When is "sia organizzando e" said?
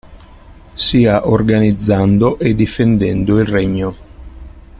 0.73-2.55